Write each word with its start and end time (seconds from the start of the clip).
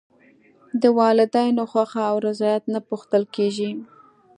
د 0.81 0.83
والدینو 0.99 1.63
خوښه 1.71 2.01
او 2.11 2.17
رضایت 2.27 2.63
نه 2.73 2.79
پوښتل 2.89 3.23
کېږي. 3.35 3.71